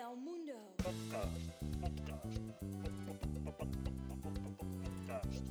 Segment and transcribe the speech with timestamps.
[0.00, 0.52] El Mundo.
[0.76, 1.30] Podcast.
[1.80, 2.22] Podcast.
[3.44, 3.76] Podcast.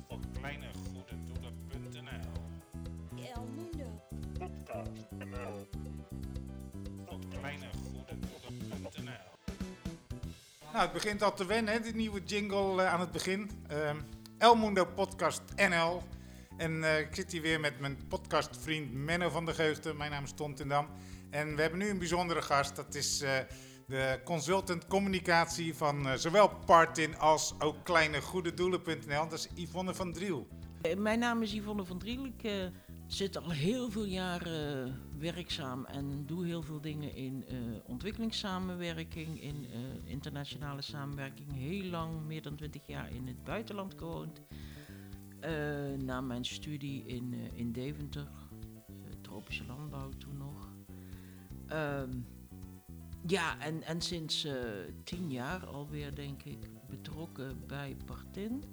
[0.08, 2.32] voor kleinegoedendoelen.nl
[3.16, 4.02] El Mundo.
[4.38, 4.90] Podcast.
[5.18, 5.68] NL.
[7.06, 9.32] voor kleinegoedendoelen.nl
[10.72, 13.50] Nou, het begint al te wennen, hè, die nieuwe jingle eh, aan het begin.
[13.68, 13.96] Ehm
[14.38, 16.02] El Mundo Podcast NL.
[16.56, 19.96] En eh, ik zit hier weer met mijn podcastvriend Menno van der Geugten.
[19.96, 20.88] Mijn naam is Ton Tendam.
[21.30, 22.76] En we hebben nu een bijzondere gast.
[22.76, 23.38] Dat is eh,
[23.86, 29.28] de consultant communicatie van eh, zowel Partin als ook kleinegoedendoelen.nl.
[29.28, 30.48] Dat is Yvonne van Driel.
[30.82, 32.24] Eh, Mijn naam is Yvonne van Driel.
[32.24, 32.52] Ik eh,
[33.06, 39.66] zit al heel veel jaren werkzaam en doe heel veel dingen in eh, ontwikkelingssamenwerking, in
[40.04, 41.52] internationale samenwerking.
[41.52, 44.40] Heel lang, meer dan 20 jaar in het buitenland gewoond.
[46.04, 48.26] Na mijn studie in, in Deventer,
[49.20, 50.68] tropische landbouw toen nog.
[51.68, 52.10] Ehm,
[53.26, 54.54] ja, en, en sinds eh,
[55.04, 58.64] tien jaar alweer, denk ik, betrokken bij Partin.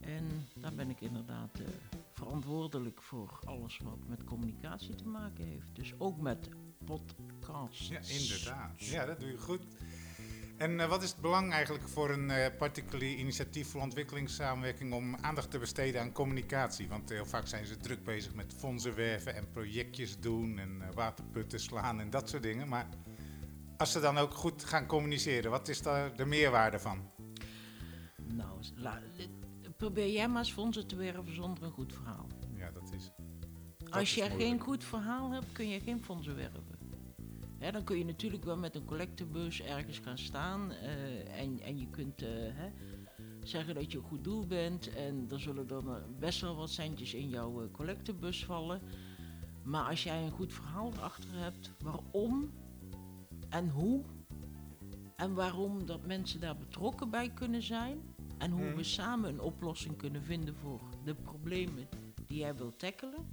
[0.00, 1.66] En daar ben ik inderdaad eh,
[2.12, 5.74] verantwoordelijk voor alles wat met communicatie te maken heeft.
[5.74, 6.48] Dus ook met
[6.84, 7.88] podcasts.
[7.88, 8.84] Ja, inderdaad.
[8.84, 9.62] Ja, dat doe je goed.
[10.56, 15.50] En eh, wat is het belang eigenlijk voor een particulier initiatief voor ontwikkelingssamenwerking om aandacht
[15.50, 16.88] te besteden aan communicatie?
[16.88, 21.60] Want heel vaak zijn ze druk bezig met fondsen werven en projectjes doen en waterputten
[21.60, 22.68] slaan en dat soort dingen.
[22.68, 22.88] Maar
[23.76, 27.10] als ze dan ook goed gaan communiceren, wat is daar de meerwaarde van?
[28.22, 29.02] Nou, la-
[29.76, 32.26] probeer jij maar fondsen te werven zonder een goed verhaal.
[32.56, 33.10] Ja, dat is.
[33.90, 36.64] Als je geen goed verhaal hebt, kun je geen fondsen werven.
[37.58, 41.78] Hè, dan kun je natuurlijk wel met een collectebus ergens gaan staan eh, en, en
[41.78, 42.68] je kunt eh, hè,
[43.42, 46.70] zeggen dat je een goed doel bent en er zullen dan eh, best wel wat
[46.70, 48.80] centjes in jouw collectebus vallen.
[49.62, 52.52] Maar als jij een goed verhaal erachter hebt, waarom
[53.54, 54.02] en hoe
[55.16, 57.98] en waarom dat mensen daar betrokken bij kunnen zijn
[58.38, 58.76] en hoe Mhm.
[58.76, 61.88] we samen een oplossing kunnen vinden voor de problemen
[62.26, 63.26] die jij wilt tackelen,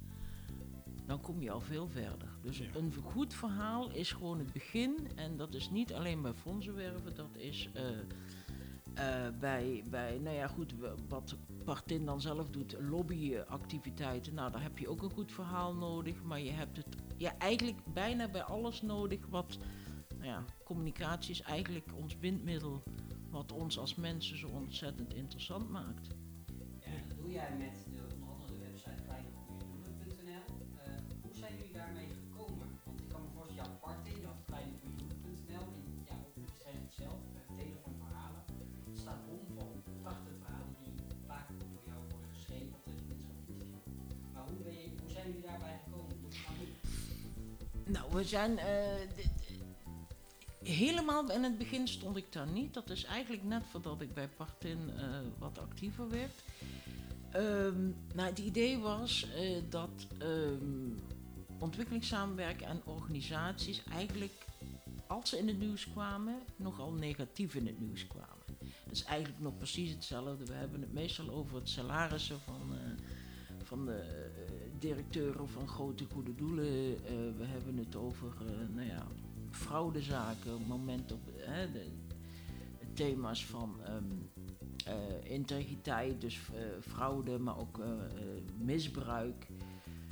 [1.06, 2.28] dan kom je al veel verder.
[2.42, 2.64] Dus Ja.
[2.74, 5.08] een goed verhaal is gewoon het begin.
[5.16, 7.88] En dat is niet alleen bij fondsen werven, dat is eh,
[8.94, 10.74] eh, bij, bij, nou ja goed,
[11.08, 14.34] wat Partin dan zelf doet, lobbyactiviteiten.
[14.34, 16.22] Nou, daar heb je ook een goed verhaal nodig.
[16.22, 19.58] Maar je hebt het ja, eigenlijk bijna bij alles nodig wat,
[20.22, 22.82] nou ja, communicatie is eigenlijk ons bindmiddel.
[23.30, 26.06] Wat ons als mensen zo ontzettend interessant maakt.
[26.80, 30.44] Ja, en dat doe jij met de, onder andere de website kleinegoeiedoelen.nl.
[30.84, 32.68] Eh hoe zijn jullie daarmee gekomen?
[32.84, 34.70] Want ik kan me voorstellen, ja, apart in, je had en
[36.08, 36.16] ja,
[36.64, 38.42] zegt het zelf, we hebben delen van verhalen.
[38.88, 39.68] Het staat bom van
[40.02, 40.92] prachtige verhalen die
[41.26, 43.80] vaak door jou worden geschreven of dat je mensen gaat interviewen.
[44.32, 46.16] Maar hoe, ben je, hoe zijn jullie daarbij gekomen?
[47.94, 48.58] Nou, we zijn.
[48.58, 49.31] eh,
[50.72, 52.74] helemaal in het begin stond ik daar niet.
[52.74, 55.04] Dat is eigenlijk net voordat ik bij Partin eh,
[55.38, 56.42] wat actiever werd.
[57.30, 57.82] Ehm,
[58.14, 61.10] nou, het idee was eh, dat ehm
[61.58, 64.32] ontwikkelingssamenwerking en organisaties eigenlijk,
[65.06, 68.58] als ze in het nieuws kwamen, nogal negatief in het nieuws kwamen.
[68.58, 70.44] Dat is eigenlijk nog precies hetzelfde.
[70.44, 72.78] We hebben het meestal over het salarissen van, eh,
[73.62, 74.30] van de
[74.78, 76.64] directeuren van grote goede doelen.
[77.36, 78.32] We hebben het over
[78.74, 79.06] nou ja,
[79.54, 81.86] fraudezaken, moment op hè, de,
[82.94, 84.04] thema's van ehm,
[84.84, 87.92] eh, integriteit, dus eh, fraude, maar ook eh,
[88.58, 89.46] misbruik.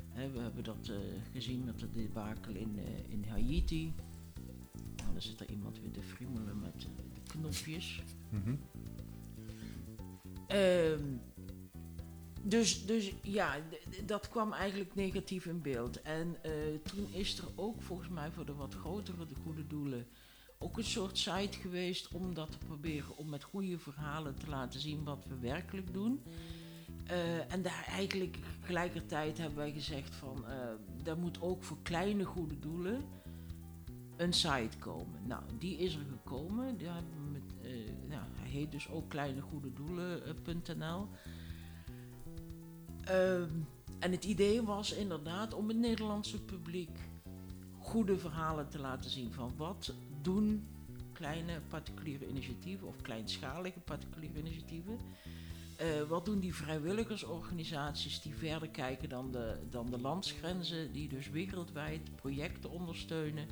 [0.09, 0.93] Hè, we hebben dat
[1.33, 2.79] gezien met de debakel in,
[3.09, 3.93] in Haiti.
[4.97, 8.03] Nou, dan zit er iemand weer te friemelen met de knopjes.
[10.47, 11.05] Ehm,
[12.43, 13.57] dus, dus ja,
[14.07, 16.03] dat kwam eigenlijk negatief in beeld.
[16.03, 16.53] En eh,
[16.83, 20.07] toen is er ook volgens mij voor de wat grotere de goede doelen
[20.59, 24.81] ook een soort site geweest om dat te proberen om met goede verhalen te laten
[24.81, 26.23] zien wat we werkelijk doen.
[27.07, 30.59] Eh, en daar eigenlijk gelijkertijd hebben wij gezegd van, eh
[31.03, 33.05] daar moet ook voor kleine goede doelen
[34.17, 35.27] een site komen.
[35.27, 36.77] Nou, die is er gekomen.
[36.77, 37.03] Die hij
[38.51, 41.09] heet dus ook kleinegoededoelen.nl.
[43.11, 43.49] Ehm,
[43.99, 46.99] en het idee was inderdaad om het Nederlandse publiek
[47.79, 50.67] goede verhalen te laten zien van wat doen
[51.13, 54.99] kleine particuliere initiatieven of kleinschalige particuliere initiatieven.
[55.77, 61.31] Eh, wat doen die vrijwilligersorganisaties die verder kijken dan de, dan de landsgrenzen, die dus
[61.31, 63.47] wereldwijd projecten ondersteunen?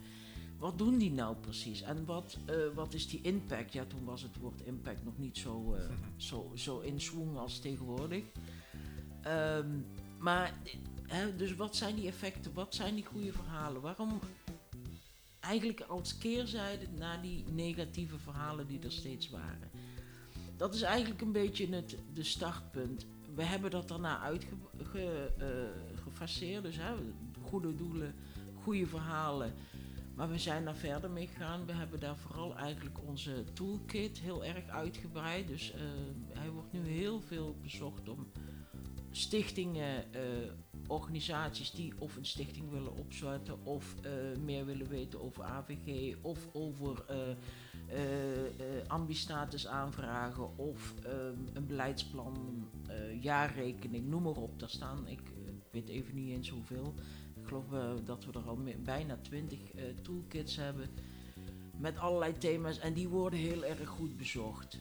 [0.58, 1.82] Wat doen die nou precies?
[1.82, 3.72] En wat, eh, wat is die impact?
[3.72, 5.90] Ja, toen was het woord impact nog niet zo, eh,
[6.28, 8.25] zo, zo in swing als tegenwoordig.
[9.23, 9.69] Ehm,
[10.19, 10.53] maar,
[11.37, 12.55] dus wat zijn die effecten?
[12.55, 13.81] Wat zijn die goede verhalen?
[13.81, 14.20] Waarom
[15.41, 19.70] eigenlijk als keerzijde naar die negatieve verhalen die er steeds waren.
[20.56, 23.06] Dat is eigenlijk een beetje het de startpunt.
[23.35, 26.94] We hebben dat daarna uitgefaseerd, dus hè,
[27.43, 28.15] goede doelen,
[28.62, 29.53] goede verhalen.
[30.15, 31.67] Maar we zijn daar verder mee gegaan.
[31.67, 35.49] We hebben daar vooral eigenlijk onze toolkit heel erg uitgebreid.
[35.49, 35.81] Dus eh,
[36.32, 38.26] hij wordt nu heel veel bezocht om
[39.10, 40.20] stichtingen, eh,
[40.87, 44.12] organisaties die of een stichting willen opzetten of eh,
[44.44, 47.99] meer willen weten over AVG of over eh,
[48.87, 52.69] ambistatus aanvragen of ehm, een beleidsplan,
[53.20, 54.58] jaarrekening, noem maar op.
[54.58, 55.20] Daar staan, ik
[55.70, 56.94] weet even niet eens hoeveel.
[57.40, 57.64] Ik geloof
[58.05, 60.88] dat we er al bijna twintig eh, toolkits hebben
[61.76, 64.81] met allerlei thema's en die worden heel erg goed bezocht.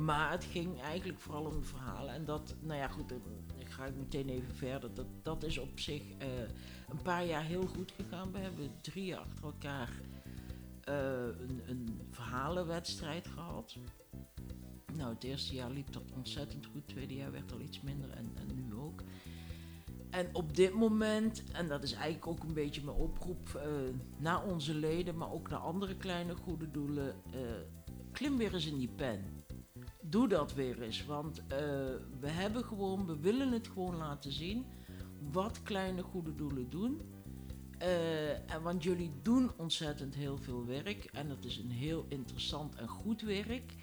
[0.00, 2.14] Maar het ging eigenlijk vooral om verhalen.
[2.14, 3.20] En dat, nou ja, goed, dan
[3.64, 4.94] ga ik meteen even verder.
[4.94, 6.28] Dat, dat is op zich eh,
[6.88, 8.32] een paar jaar heel goed gegaan.
[8.32, 9.90] We hebben drie jaar achter elkaar
[10.80, 13.76] eh, een, een verhalenwedstrijd gehad.
[14.96, 16.74] Nou, het eerste jaar liep dat ontzettend goed.
[16.74, 19.02] Het tweede jaar werd al iets minder en, en nu ook.
[20.10, 23.70] En op dit moment, en dat is eigenlijk ook een beetje mijn oproep eh,
[24.16, 27.14] naar onze leden, maar ook naar andere kleine goede doelen.
[28.12, 29.39] klim weer eens in die pen
[30.10, 31.04] doe dat weer eens.
[31.04, 31.58] Want eh,
[32.20, 34.64] we hebben gewoon, we willen het gewoon laten zien
[35.32, 37.00] wat kleine goede doelen doen.
[37.78, 42.74] Eh, en want jullie doen ontzettend heel veel werk en dat is een heel interessant
[42.74, 43.74] en goed werk.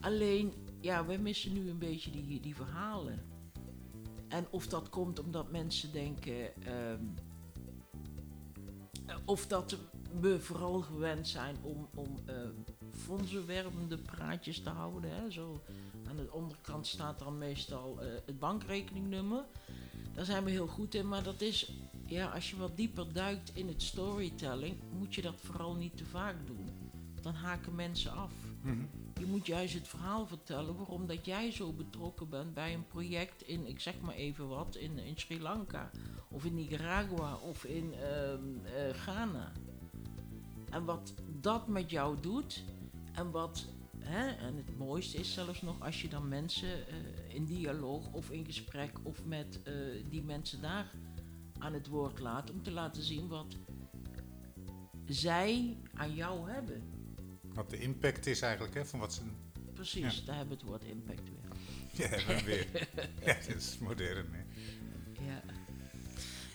[0.00, 3.24] Alleen, ja, wij missen nu een beetje die, die verhalen.
[4.28, 6.62] En of dat komt omdat mensen denken.
[6.62, 7.04] ehm,
[9.06, 9.78] eh, of dat
[10.20, 12.18] we vooral gewend zijn om, om
[12.90, 15.10] fondsenwervende praatjes te houden.
[15.10, 15.30] Hè?
[15.30, 15.62] Zo,
[16.08, 19.44] aan de onderkant staat dan meestal eh, het bankrekeningnummer.
[20.14, 21.72] Daar zijn we heel goed in, maar dat is,
[22.06, 26.04] ja, als je wat dieper duikt in het storytelling, moet je dat vooral niet te
[26.04, 26.68] vaak doen.
[27.22, 28.32] Dan haken mensen af.
[28.62, 28.84] Mhm.
[29.18, 33.42] Je moet juist het verhaal vertellen waarom dat jij zo betrokken bent bij een project
[33.42, 35.90] in, ik zeg maar even wat, in, in Sri Lanka
[36.28, 39.52] of in Nicaragua of in ehm, eh, Ghana.
[40.70, 42.64] En wat dat met jou doet
[43.12, 43.66] en wat,
[43.98, 46.94] hè, en het mooiste is zelfs nog als je dan mensen eh,
[47.34, 49.74] in dialoog of in gesprek of met eh,
[50.10, 50.90] die mensen daar
[51.58, 53.56] aan het woord laat om te laten zien wat
[55.06, 56.82] zij aan jou hebben.
[57.42, 59.20] Wat de impact is eigenlijk, hè, van wat ze...
[59.74, 60.24] Precies, Ja.
[60.24, 61.36] daar hebben we het woord impact weer.
[61.92, 62.88] Ja, hebben we weer.
[63.26, 64.42] ja, dat is modern, hè.
[65.26, 65.42] Ja.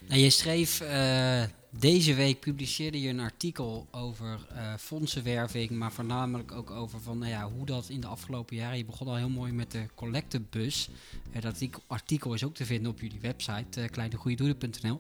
[0.08, 1.44] Nou, je schreef eh,
[1.80, 7.32] deze week publiceerde je een artikel over eh, fondsenwerving, maar voornamelijk ook over van, nou
[7.32, 8.78] ja, hoe dat in de afgelopen jaren.
[8.78, 10.90] Je begon al heel mooi met de collectebus.
[11.32, 14.96] Eh, dat artikel- is ook te vinden op jullie website, uh.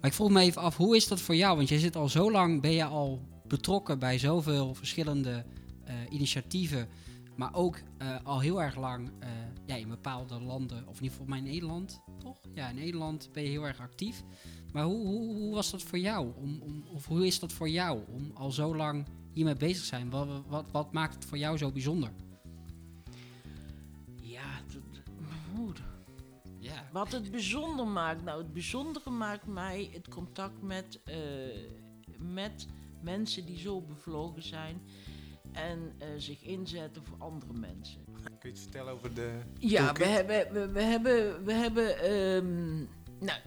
[0.00, 1.56] Maar ik vroeg me even af, hoe is dat voor jou?
[1.56, 5.44] Want je zit al zo lang, ben je al betrokken bij zoveel verschillende
[6.10, 6.88] initiatieven,
[7.36, 7.80] maar ook
[8.22, 9.10] al heel erg lang
[9.66, 12.38] ja, in bepaalde landen, of in ieder geval in Nederland, toch?
[12.54, 14.22] Ja, in Nederland ben je heel erg actief.
[14.78, 16.32] Maar hoe, hoe, hoe was dat voor jou?
[16.36, 19.86] Om, om, of hoe is dat voor jou om al zo lang hiermee bezig te
[19.86, 20.10] zijn?
[20.10, 22.10] Wat, wat, wat maakt het voor jou zo bijzonder?
[24.20, 25.02] Ja, dat-
[25.58, 25.74] oeh,
[26.58, 26.88] Ja.
[26.92, 28.24] wat het bijzonder maakt.
[28.24, 31.16] Nou, het bijzondere maakt mij het contact met, eh,
[32.18, 32.66] met
[33.02, 34.80] mensen die zo bevlogen zijn
[35.52, 38.04] en eh, zich inzetten voor andere mensen.
[38.22, 39.40] Kun je iets vertellen over de...
[39.58, 42.76] Ja, we hebben, we, we hebben, we hebben ehm,
[43.20, 43.40] nou,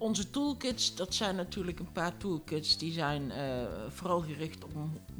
[0.00, 4.70] onze toolkits, dat zijn natuurlijk een paar toolkits die zijn eh, vooral gericht op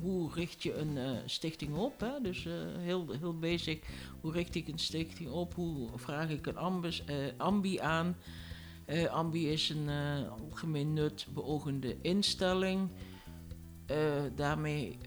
[0.01, 2.01] hoe richt je een eh, stichting op.
[2.01, 2.21] Hè?
[2.23, 3.85] Dus eh, heel, heel basic,
[4.21, 7.03] hoe richt ik een stichting op, hoe vraag ik een ambis,
[7.37, 8.17] ambi aan.
[9.11, 9.89] Ambi is een
[10.29, 12.89] algemeen nut beogende instelling.
[14.35, 14.99] Daarmee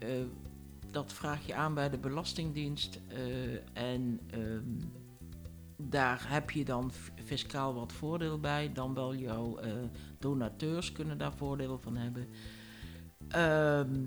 [0.90, 3.00] dat vraag je aan bij de Belastingdienst.
[3.72, 4.62] en ehm,
[5.76, 6.92] daar heb je dan
[7.24, 8.72] fiscaal wat voordeel bij.
[8.72, 9.72] Dan wel jouw eh,
[10.18, 12.28] donateurs kunnen daar voordeel van hebben.
[13.28, 14.06] Ehm,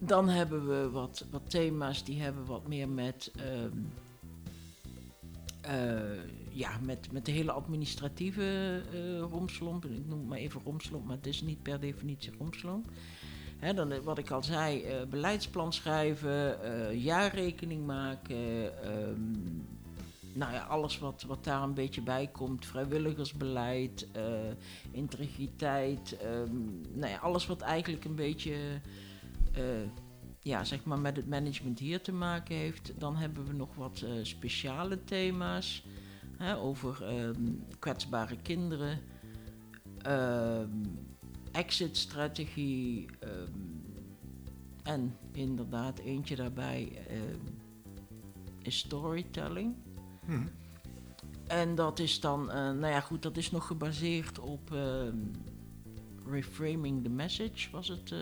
[0.00, 3.78] dan hebben we wat, wat thema's die hebben wat meer met, ehm,
[5.60, 9.84] eh, ja, met, met de hele administratieve eh romslomp.
[9.84, 12.90] Ik noem het maar even romslomp, maar het is niet per definitie romslomp.
[13.60, 18.82] Dan, eh, wat ik al zei, eh, beleidsplan schrijven, eh, jaarrekening maken.
[18.82, 19.20] ehm,
[20.32, 22.66] nou ja, alles wat, wat daar een beetje bij komt.
[22.66, 24.08] Vrijwilligersbeleid,
[24.90, 26.16] integriteit.
[26.16, 26.54] ehm,
[26.92, 28.54] nou ja, alles wat eigenlijk een beetje
[30.40, 33.00] ja, zeg maar met het management hier te maken heeft.
[33.00, 35.84] Dan hebben we nog wat speciale thema's
[36.58, 38.98] over ehm, kwetsbare kinderen.
[41.56, 43.50] Exit-strategie ehm,
[44.82, 47.40] en inderdaad eentje daarbij ehm,
[48.62, 49.74] is storytelling.
[50.26, 50.46] Mhm.
[51.46, 55.16] En dat is dan, eh, nou ja goed, dat is nog gebaseerd op ehm,
[56.24, 58.18] reframing the message, was het, eh,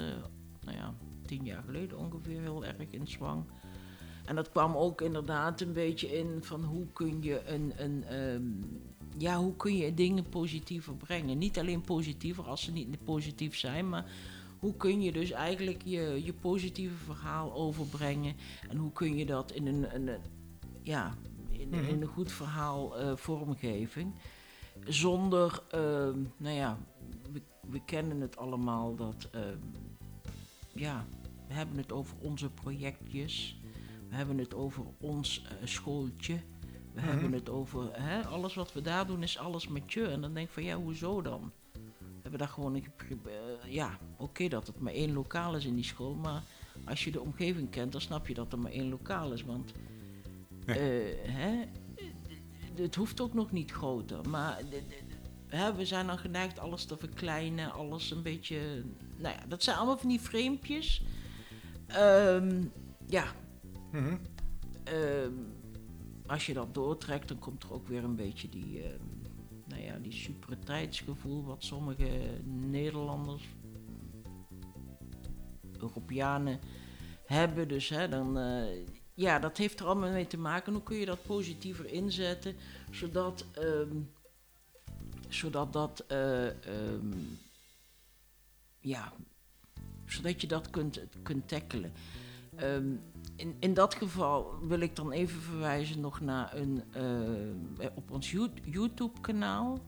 [0.60, 0.94] nou ja,
[1.26, 3.44] tien jaar geleden ongeveer heel erg in zwang.
[4.24, 8.04] En dat kwam ook inderdaad een beetje in van hoe kun je een, een
[9.18, 11.38] ja, hoe kun je dingen positiever brengen.
[11.38, 14.10] Niet alleen positiever als ze niet positief zijn, maar
[14.58, 18.34] hoe kun je dus eigenlijk je, je positieve verhaal overbrengen
[18.68, 20.20] en hoe kun je dat in een, een, een-
[20.82, 21.14] ja,
[21.50, 21.84] in, Mhm.
[21.84, 24.14] in een goed verhaal eh, vormgeving.
[24.86, 26.78] Zonder, ehm, nou ja,
[27.32, 29.58] we, we kennen het allemaal dat, ehm,
[30.74, 31.06] ja,
[31.48, 33.58] we hebben het over onze projectjes,
[34.08, 36.38] we hebben het over ons eh, schooltje,
[36.94, 37.10] we Mhm.
[37.10, 40.06] hebben het over, hè, alles wat we daar doen is alles met je.
[40.06, 41.52] En dan denk ik van, ja, hoezo dan?
[41.98, 42.84] We hebben daar gewoon, een
[43.24, 46.42] eh, ja, oké dat het maar één lokaal is in die school, maar
[46.84, 49.44] als je de omgeving kent, dan snap je dat er maar één lokaal is.
[49.44, 49.72] Want
[50.66, 50.76] eh,
[51.22, 51.64] hè,
[52.74, 54.28] het hoeft ook nog niet groter.
[54.28, 54.60] Maar
[55.46, 58.84] hè, we zijn dan geneigd alles te verkleinen, alles een beetje.
[59.16, 61.02] Nou ja, dat zijn allemaal van die framepjes.
[61.86, 62.62] Ehm,
[63.06, 63.24] ja,
[63.92, 64.16] Mhm.
[64.84, 65.32] ehm,
[66.26, 69.02] als je dat doortrekt, dan komt er ook weer een beetje die, ehm,
[69.66, 73.48] nou ja, die superiteitsgevoel wat sommige Nederlanders,
[75.80, 76.60] Europeanen
[77.26, 77.68] hebben.
[77.68, 80.72] Dus hè, dan, eh, ja, dat heeft er allemaal mee te maken.
[80.72, 82.56] Hoe kun je dat positiever inzetten,
[82.90, 83.96] zodat, ehm,
[85.28, 87.12] zodat dat, eh, ehm,
[88.80, 89.12] ja,
[90.06, 91.92] zodat je dat kunt, kunt tackelen.
[93.36, 96.82] In, in dat geval wil ik dan even verwijzen nog naar een.
[96.92, 99.78] eh, op ons You- YouTube-kanaal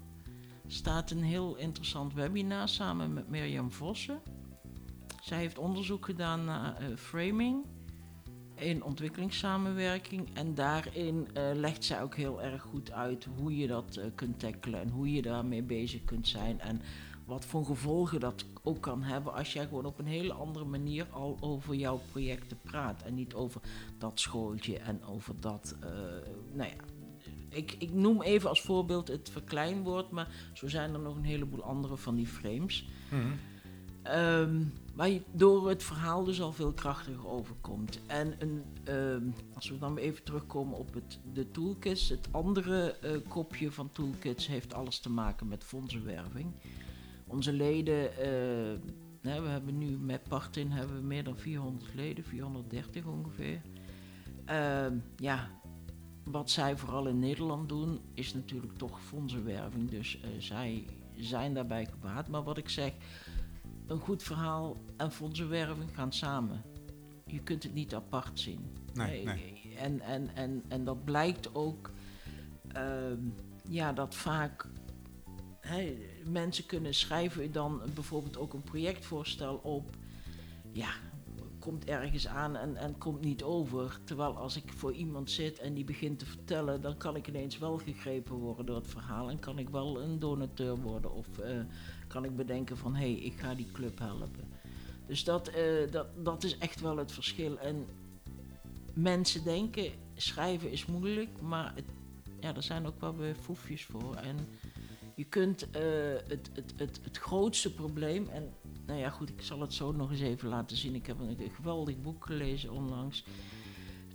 [0.67, 4.21] staat een heel interessant webinar samen met Mirjam Vossen.
[5.23, 7.65] Zij heeft onderzoek gedaan naar eh, framing
[8.55, 10.29] in ontwikkelingssamenwerking.
[10.35, 14.81] En daarin eh, legt zij ook heel erg goed uit hoe je dat kunt tackelen
[14.81, 16.61] en hoe je daarmee bezig kunt zijn.
[16.61, 16.81] En
[17.27, 21.07] wat voor gevolgen dat ook kan hebben als jij gewoon op een hele andere manier
[21.11, 23.03] al over jouw projecten praat.
[23.03, 23.61] En niet over
[23.99, 25.89] dat schooltje en over dat, eh,
[26.53, 26.85] nou ja.
[27.49, 31.63] Ik, ik noem even als voorbeeld het verkleinwoord, maar zo zijn er nog een heleboel
[31.63, 32.89] andere van die frames.
[33.11, 33.33] Mhm.
[34.03, 34.63] Ehm,
[34.95, 38.01] waar je door het verhaal dus al veel krachtiger overkomt.
[38.07, 39.23] En een, ehm,
[39.55, 44.47] als we dan even terugkomen op het, de toolkits, het andere eh, kopje van toolkits
[44.47, 46.53] heeft alles te maken met fondsenwerving.
[47.27, 48.79] Onze leden, eh,
[49.21, 53.61] hè, we hebben nu met Partin hebben we meer dan 400 leden, 430 ongeveer.
[54.45, 55.51] Ehm, ja,
[56.25, 59.91] wat zij vooral in Nederland doen, is natuurlijk toch fondsenwerving.
[59.91, 60.85] Dus eh, zij
[61.17, 62.29] zijn daarbij gebaat.
[62.29, 62.93] Maar wat ik zeg,
[63.87, 66.63] een goed verhaal en fondsenwerving gaan samen.
[67.27, 68.61] Je kunt het niet apart zien.
[68.95, 69.75] Nee, Nee, nee.
[69.77, 71.91] En, en, en, en dat blijkt ook,
[72.69, 73.21] ehm,
[73.69, 74.67] ja, dat vaak
[76.25, 79.91] mensen kunnen schrijven dan bijvoorbeeld ook een projectvoorstel op.
[80.73, 80.91] Ja,
[81.59, 83.99] komt ergens aan en, en komt niet over.
[84.05, 87.59] Terwijl als ik voor iemand zit en die begint te vertellen, dan kan ik ineens
[87.59, 91.59] wel gegrepen worden door het verhaal en kan ik wel een donateur worden of eh,
[92.07, 94.49] kan ik bedenken van hé, hey, ik ga die club helpen.
[95.07, 97.59] Dus dat, eh, dat, dat is echt wel het verschil.
[97.59, 97.87] En
[98.93, 101.75] mensen denken, schrijven is moeilijk, maar
[102.41, 104.15] ja, er zijn ook wel weer foefjes voor.
[104.15, 104.37] En
[105.17, 105.83] je kunt eh,
[106.29, 108.53] het, het, het, het grootste probleem, en
[108.87, 110.95] nou ja goed, ik zal het zo nog eens even laten zien.
[110.95, 113.25] Ik heb een, een geweldig boek gelezen onlangs.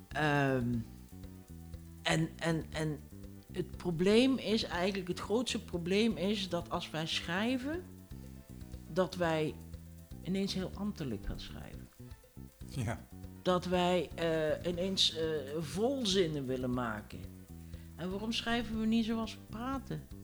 [0.08, 0.75] Ehm,
[2.01, 3.00] en, en, en
[3.51, 7.84] het probleem is eigenlijk, het grootste probleem is dat als wij schrijven,
[8.89, 9.55] dat wij
[10.24, 11.89] ineens heel ambtelijk gaan schrijven.
[12.67, 13.08] Ja.
[13.41, 15.25] Dat wij eh, ineens eh,
[15.60, 17.20] volzinnen willen maken.
[17.96, 20.20] En waarom schrijven we niet zoals we praten?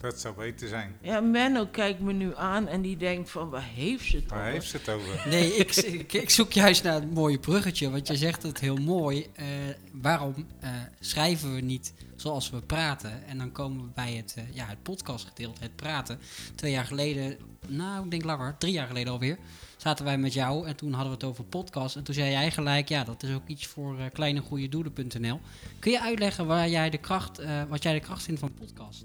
[0.00, 0.96] Dat zou beter zijn.
[1.00, 4.40] Ja, Menno kijkt me nu aan en die denkt van, waar heeft ze het Waar
[4.40, 4.52] over?
[4.52, 5.28] heeft ze het over?
[5.28, 8.76] Nee, ik, ik, ik zoek juist naar een mooie bruggetje, want je zegt het heel
[8.76, 9.26] mooi.
[9.34, 9.46] Eh,
[9.92, 13.26] waarom eh, schrijven we niet zoals we praten?
[13.26, 16.18] En dan komen we bij het, eh, ja, het podcastgedeelte, het praten.
[16.54, 19.38] Twee jaar geleden, nou, ik denk langer, drie jaar geleden alweer,
[19.76, 21.96] zaten wij met jou en toen hadden we het over podcast.
[21.96, 25.40] En toen zei jij gelijk, ja, dat is ook iets voor uh, kleinegoeiedoelen.nl.
[25.78, 29.04] Kun je uitleggen waar jij de kracht, eh, wat jij de kracht vindt van podcast?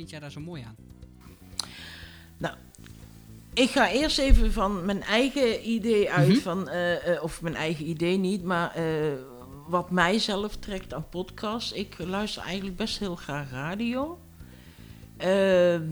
[0.00, 0.76] Vind jij daar zo mooi aan?
[3.54, 6.38] Ik ga eerst even van mijn eigen idee uit, Mhm.
[6.38, 9.12] van, eh, eh, of mijn eigen idee niet, maar eh,
[9.68, 11.72] wat mij zelf trekt aan podcasts.
[11.72, 14.18] Ik luister eigenlijk best heel graag radio.
[15.16, 15.86] Ehm,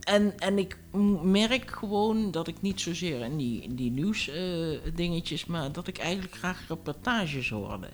[0.00, 0.76] en, en ik
[1.22, 5.98] merk gewoon dat ik niet zozeer in die, in die nieuwsdingetjes, dingetjes, maar dat ik
[5.98, 7.88] eigenlijk graag reportages hoorde.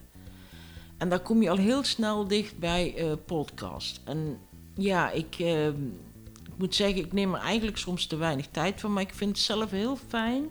[0.98, 2.94] En daar kom je al heel snel dicht bij
[3.26, 4.00] podcast.
[4.04, 4.38] En
[4.74, 8.90] ja, ik, eh, ik moet zeggen, ik neem er eigenlijk soms te weinig tijd voor,
[8.90, 10.44] maar ik vind het zelf heel fijn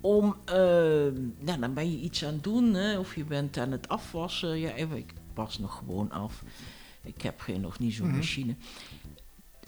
[0.00, 0.54] om, eh,
[1.38, 4.58] nou, dan ben je iets aan het doen, hè, of je bent aan het afwassen.
[4.58, 6.42] Ja, even, ik was nog gewoon af.
[7.02, 8.16] Ik heb geen, nog niet zo'n Mhm.
[8.16, 8.54] machine.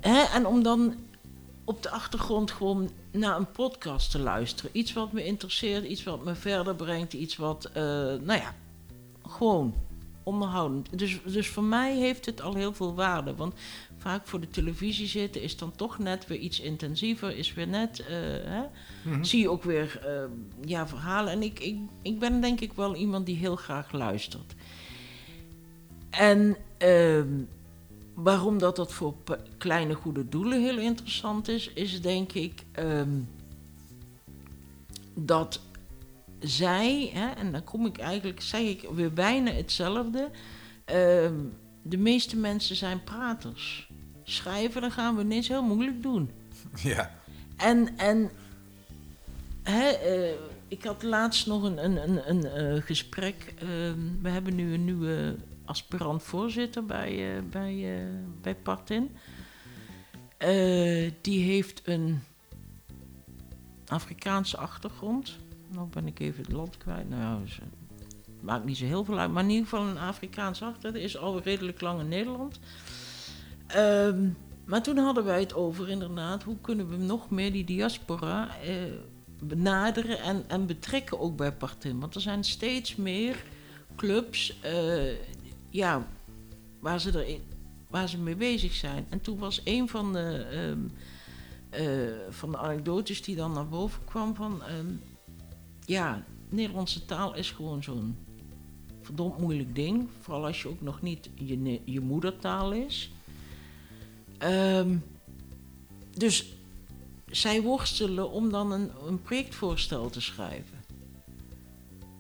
[0.01, 0.95] Hè, en om dan
[1.65, 4.71] op de achtergrond gewoon naar een podcast te luisteren.
[4.75, 8.55] Iets wat me interesseert, iets wat me verder brengt, iets wat, eh, nou ja,
[9.27, 9.75] gewoon
[10.27, 10.99] onderhoudend.
[10.99, 13.35] Dus, dus voor mij heeft het al heel veel waarde.
[13.35, 13.55] Want
[13.99, 18.01] vaak voor de televisie zitten is dan toch net weer iets intensiever, is weer net,
[18.01, 18.07] eh,
[18.45, 18.63] hè,
[19.05, 19.25] Mhm.
[19.25, 20.25] zie je ook weer eh,
[20.69, 21.33] ja, verhalen.
[21.33, 24.55] En ik, ik, ik ben denk ik wel iemand die heel graag luistert.
[26.11, 27.29] En ehm,
[28.15, 29.15] waarom dat, dat voor
[29.59, 33.19] kleine goede doelen heel interessant is, is denk ik ehm,
[35.15, 35.61] dat
[36.39, 40.31] zij, hè, en dan kom ik eigenlijk, zeg ik weer bijna hetzelfde.
[40.85, 41.35] ehm,
[41.83, 43.89] de meeste mensen zijn praters.
[44.25, 46.31] Schrijven, dan gaan we ineens heel moeilijk doen.
[46.83, 47.11] Ja.
[47.57, 48.31] En, en
[49.63, 50.35] hè, eh,
[50.69, 53.55] ik had laatst nog een, een, een, een eh, gesprek.
[53.59, 58.07] ehm, we hebben nu een nieuwe aspirant voorzitter bij, eh, bij,
[58.43, 59.17] bij Partin.
[61.21, 62.23] Die heeft een
[63.87, 65.37] Afrikaanse achtergrond.
[65.69, 67.09] Nou ben ik even het land kwijt.
[67.09, 67.67] Nou, ja, dus, eh,
[68.41, 69.33] maakt niet zo heel veel uit.
[69.33, 71.05] Maar in ieder geval een Afrikaanse achtergrond.
[71.05, 72.59] Is al redelijk lang in Nederland.
[73.67, 74.29] Ehm,
[74.65, 78.75] maar toen hadden wij het over inderdaad, hoe kunnen we nog meer die diaspora eh,
[79.43, 82.01] benaderen en, en betrekken ook bij Partin.
[82.01, 83.45] Want er zijn steeds meer
[83.97, 85.13] clubs eh,
[85.71, 86.07] ja,
[86.81, 87.39] waar, ze er,
[87.89, 89.07] waar ze mee bezig zijn.
[89.09, 90.81] En toen was een van de, ehm,
[91.71, 94.63] eh, van de anekdotes die dan naar boven kwam van...
[94.63, 94.87] ehm,
[95.87, 98.17] ja, Nederlandse taal is gewoon zo'n
[99.03, 100.09] verdomd moeilijk ding.
[100.21, 103.11] Vooral als je ook nog niet je, je moedertaal is.
[104.39, 104.97] Ehm,
[106.17, 106.55] dus
[107.27, 110.85] zij worstelen om dan een, een projectvoorstel te schrijven.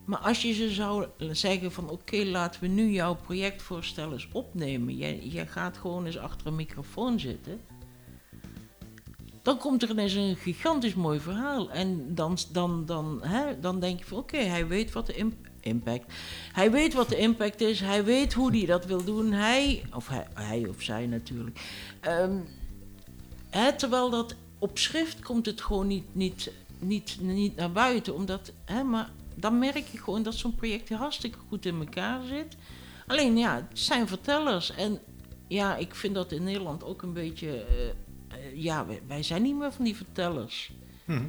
[0.04, 4.96] Maar als je ze zou zeggen van oké, laten we nu jouw projectvoorstel eens opnemen.
[4.96, 7.60] Jij, jij gaat gewoon eens achter een microfoon zitten.
[9.46, 11.70] Dan komt er ineens een gigantisch mooi verhaal.
[11.70, 15.48] En dan, dan, dan, hè, dan denk je van oké, hij weet wat de imp-
[15.60, 16.12] impact...
[16.52, 17.80] Hij weet wat de impact is.
[17.80, 19.32] Hij weet hoe hij dat wil doen.
[19.32, 21.60] Hij, of hij, of zij natuurlijk.
[22.00, 22.38] Ehm,
[23.50, 28.14] hè, terwijl dat op schrift komt het gewoon niet, niet, niet, niet naar buiten.
[28.14, 32.56] Omdat, hè, maar dan merk je gewoon dat zo'n project hartstikke goed in elkaar zit.
[33.06, 34.70] Alleen ja, het zijn vertellers.
[34.74, 34.98] En
[35.48, 37.50] ja, ik vind dat in Nederland ook een beetje...
[37.64, 37.74] eh,
[38.62, 40.72] ja, wij, wij zijn niet meer van die vertellers.
[41.04, 41.22] Mhm.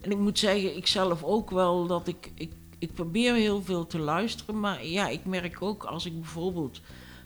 [0.00, 3.86] En ik moet zeggen, ik zelf ook wel dat ik, ik, ik probeer heel veel
[3.86, 4.60] te luisteren.
[4.60, 6.80] Maar ja, ik merk ook als ik bijvoorbeeld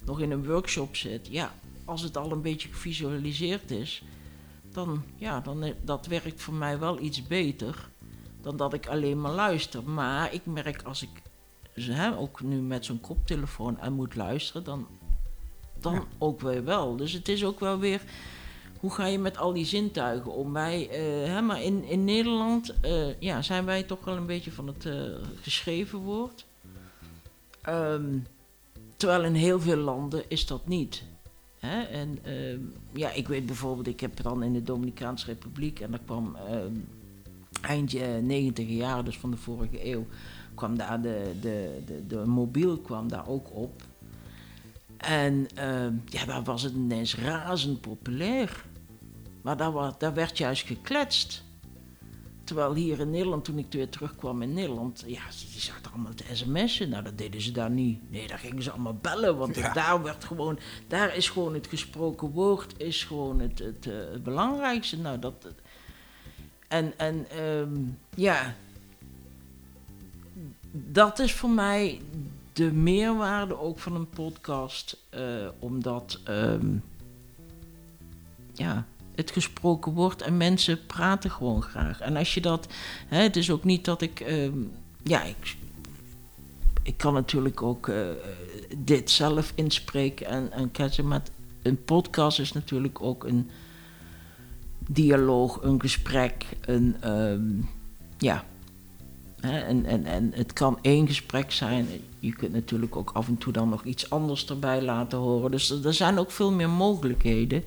[0.05, 1.29] nog in een workshop zit.
[1.31, 4.03] Ja, als het al een beetje gevisualiseerd is.
[4.73, 7.89] Dan, ja, dan eh, dat werkt voor mij wel iets beter
[8.41, 9.83] dan dat ik alleen maar luister.
[9.83, 11.23] Maar ik merk als ik
[11.75, 14.87] hè, ook nu met zo'n koptelefoon en moet luisteren, dan,
[15.81, 16.05] dan Ja.
[16.19, 16.97] ook weer wel.
[16.97, 18.03] Dus het is ook wel weer,
[18.81, 20.53] hoe ga je met al die zintuigen om?
[20.53, 24.53] Wij, eh, hè, maar in, in Nederland eh, ja, zijn wij toch wel een beetje
[24.53, 24.95] van het eh,
[25.41, 26.47] geschreven woord.
[27.63, 28.19] Ehm,
[28.97, 31.05] terwijl in heel veel landen is dat niet.
[31.59, 31.83] Hè?
[31.83, 32.61] En ehm,
[32.93, 36.75] ja, ik weet bijvoorbeeld, ik heb dan in de Dominicaanse Republiek en daar kwam ehm,
[37.61, 40.07] eind 90 jaar, dus van de vorige eeuw,
[40.55, 43.83] kwam daar de, de, de, de mobiel kwam daar ook op.
[44.97, 45.49] En
[46.05, 48.69] ja, daar was het ineens razend populair.
[49.43, 51.43] Maar daar, daar werd juist gekletst.
[52.45, 55.23] Terwijl hier in Nederland, toen ik weer terugkwam in Nederland, ja,
[55.53, 56.89] die zaten allemaal te sms'en.
[56.89, 58.11] Nou, dat deden ze daar niet.
[58.11, 59.73] Nee, daar gingen ze allemaal bellen, want Ja.
[59.73, 64.23] daar werd gewoon, daar is gewoon het gesproken woord, is gewoon het, het, eh, het
[64.23, 64.99] belangrijkste.
[64.99, 65.47] Nou, dat,
[66.69, 67.77] en, en ehm,
[68.15, 68.55] ja,
[70.73, 72.01] dat is voor mij
[72.53, 76.77] de meerwaarde ook van een podcast, eh, omdat ehm,
[78.55, 78.87] ja,
[79.21, 82.01] het gesproken wordt en mensen praten gewoon graag.
[82.01, 82.67] En als je dat,
[83.07, 84.59] hè, het is ook niet dat ik, ehm,
[85.03, 85.57] ja, ik,
[86.83, 87.97] ik kan natuurlijk ook eh,
[88.77, 91.23] dit zelf inspreken en, en maar
[91.63, 93.51] een podcast is natuurlijk ook een
[94.79, 97.43] dialoog, een gesprek, een, ehm,
[98.19, 98.45] ja.
[99.41, 101.87] En, en, en het kan één gesprek zijn.
[102.19, 105.51] Je kunt natuurlijk ook af en toe dan nog iets anders erbij laten horen.
[105.51, 107.65] Dus er zijn ook veel meer mogelijkheden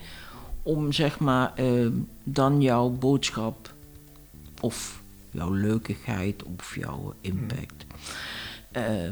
[0.63, 1.87] om zeg maar eh,
[2.23, 3.73] dan jouw boodschap
[4.61, 7.85] of jouw leukigheid of jouw impact
[8.71, 9.11] eh,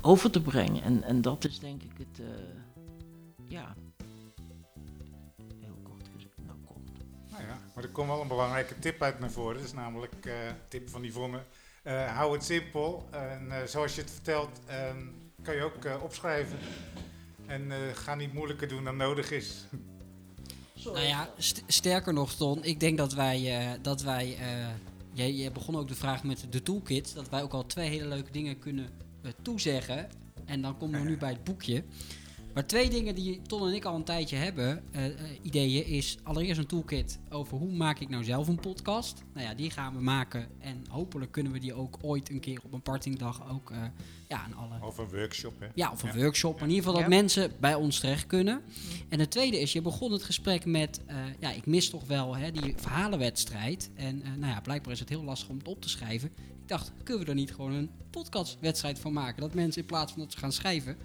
[0.00, 0.82] over te brengen.
[0.82, 2.26] En, en dat is denk ik het, eh,
[3.48, 3.74] ja,
[5.60, 6.08] heel kort
[6.46, 6.78] nou kort.
[7.30, 9.56] Nou ja, maar er komt wel een belangrijke tip uit naar voren.
[9.56, 10.34] Dat is namelijk eh
[10.68, 11.42] tip van Yvonne.
[11.82, 13.08] Eh hou het simpel.
[13.10, 14.98] En zoals je het vertelt, ehm,
[15.42, 16.58] kan je ook opschrijven.
[17.48, 19.64] En eh, ga niet moeilijker doen dan nodig is.
[20.84, 24.66] Nou ja, st- sterker nog, Ton, ik denk dat wij, eh, dat wij eh,
[25.12, 28.06] jij, jij begon ook de vraag met de toolkit, dat wij ook al twee hele
[28.06, 28.90] leuke dingen kunnen
[29.42, 30.08] toezeggen.
[30.44, 31.84] En dan komen we nu bij het boekje.
[32.58, 36.18] Maar twee dingen die Ton en ik al een tijdje hebben, eh, eh, ideeën, is
[36.22, 39.22] allereerst een toolkit over hoe maak ik nou zelf een podcast.
[39.34, 42.60] Nou ja, die gaan we maken en hopelijk kunnen we die ook ooit een keer
[42.64, 43.78] op een partingdag ook eh,
[44.28, 45.66] ja, aan alle Of een workshop, hè?
[45.74, 46.22] ja, of een Ja.
[46.22, 46.52] workshop.
[46.54, 47.16] Maar in ieder geval dat Ja.
[47.16, 48.62] mensen bij ons terecht kunnen.
[49.08, 51.00] En het tweede is, je begon het gesprek met...
[51.06, 53.90] eh, ja, ik mis toch wel hè, die verhalenwedstrijd.
[53.94, 56.30] En eh, nou ja, blijkbaar is het heel lastig om het op te schrijven.
[56.36, 59.40] Ik dacht, kunnen we er niet gewoon een podcastwedstrijd van maken?
[59.40, 60.96] Dat mensen in plaats van dat ze gaan schrijven...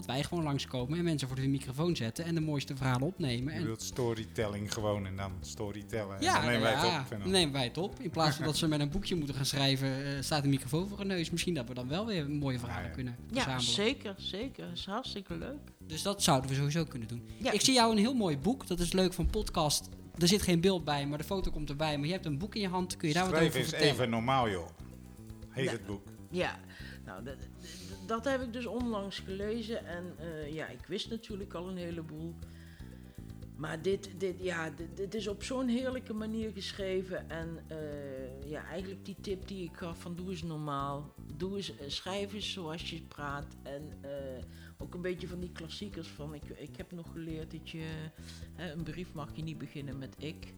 [0.00, 2.24] dat wij gewoon langskomen en mensen voor de microfoon zetten...
[2.24, 3.52] en de mooiste verhalen opnemen.
[3.54, 6.16] Je En wilt storytelling gewoon en dan storytellen.
[6.16, 7.12] En ja, dan nemen wij nou ja, het op.
[7.12, 8.00] En dan nemen wij het op.
[8.00, 10.04] In plaats van dat ze met een boekje moeten gaan schrijven...
[10.04, 11.30] eh, staat een microfoon voor hun neus.
[11.30, 12.94] Misschien dat we dan wel weer mooie verhalen Ja, ja.
[12.94, 13.72] kunnen Ja, verzamelen.
[13.72, 14.64] zeker, zeker.
[14.68, 15.58] Dat is hartstikke leuk.
[15.86, 17.22] Dus dat zouden we sowieso kunnen doen.
[17.38, 17.50] Ja.
[17.52, 18.66] Ik zie jou een heel mooi boek.
[18.66, 19.88] Dat is leuk van podcast.
[20.18, 21.96] Er zit geen beeld bij, maar de foto komt erbij.
[21.98, 22.96] Maar je hebt een boek in je hand.
[22.96, 23.94] Kun je daar wat Schrijf over eens vertellen?
[23.94, 24.66] even normaal, joh.
[25.48, 25.70] Heet Ja.
[25.70, 26.02] het boek.
[26.30, 26.58] Ja,
[27.04, 27.22] nou,
[28.10, 32.34] dat, heb ik dus onlangs gelezen en eh, ja, ik wist natuurlijk al een heleboel.
[33.56, 37.30] Maar dit, dit, ja, dit, dit is op zo'n heerlijke manier geschreven.
[37.30, 41.14] En eh, ja, eigenlijk die tip die ik gaf van doe eens normaal.
[41.36, 43.56] Doe eens, eh, schrijf eens zoals je praat.
[43.62, 43.82] En
[44.78, 47.84] ook een beetje van die klassiekers van, ik, ik heb nog geleerd dat je,
[48.54, 50.54] hè, een brief mag je niet beginnen met ik.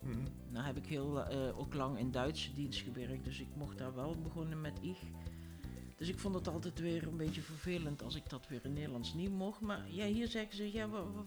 [0.00, 0.18] Mhm.
[0.50, 1.26] Nou heb ik heel,
[1.56, 5.00] ook lang in Duitse dienst gewerkt, dus ik mocht daar wel begonnen met ich.
[5.96, 9.14] Dus ik vond het altijd weer een beetje vervelend als ik dat weer in Nederlands
[9.14, 9.60] niet mocht.
[9.60, 11.22] Maar ja, hier zeggen ze, ja, wa- wa-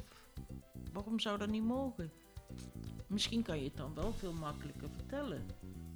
[0.93, 2.11] waarom zou dat niet mogen?
[3.07, 5.45] Misschien kan je het dan wel veel makkelijker vertellen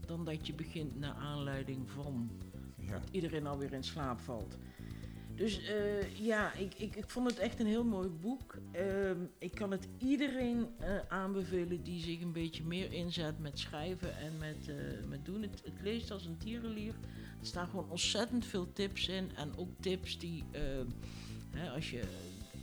[0.06, 2.30] dan dat je begint naar aanleiding van
[2.78, 3.02] Ja.
[3.12, 4.58] iedereen alweer in slaap valt.
[5.36, 8.56] Dus eh, ja, ik, ik, ik vond het echt een heel mooi boek.
[8.72, 14.18] Ehm, ik kan het iedereen eh, aanbevelen die zich een beetje meer inzet met schrijven
[14.18, 14.76] en met, eh,
[15.08, 15.42] met doen.
[15.42, 16.94] Het, het leest als een tierenlier.
[17.42, 19.36] Er staan gewoon ontzettend veel tips in.
[19.36, 20.86] En ook tips die, ehm,
[21.50, 22.04] hè, als je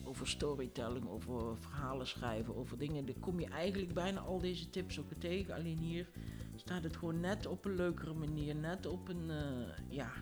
[0.05, 4.99] over storytelling, over verhalen schrijven, over dingen, dan kom je eigenlijk bijna al deze tips
[4.99, 5.55] ook tegen.
[5.55, 6.09] Alleen hier
[6.57, 10.13] staat het gewoon net op een leukere manier, net op een, eh, ja,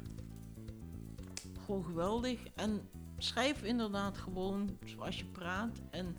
[1.64, 2.46] gewoon geweldig.
[2.54, 2.88] En
[3.18, 5.80] schrijf inderdaad gewoon zoals je praat.
[5.90, 6.16] En